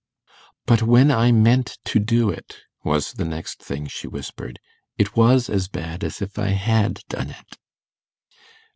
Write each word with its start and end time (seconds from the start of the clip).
'But 0.65 0.81
when 0.81 1.11
I 1.11 1.31
meant 1.31 1.77
to 1.85 1.99
do 1.99 2.31
it,' 2.31 2.61
was 2.83 3.13
the 3.13 3.23
next 3.23 3.61
thing 3.61 3.85
she 3.85 4.07
whispered, 4.07 4.57
'it 4.97 5.15
was 5.15 5.47
as 5.47 5.67
bad 5.67 6.03
as 6.03 6.23
if 6.23 6.39
I 6.39 6.47
had 6.57 7.01
done 7.07 7.29
it. 7.29 7.59